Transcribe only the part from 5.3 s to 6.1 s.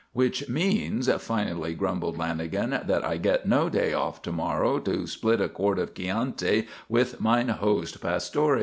a quart of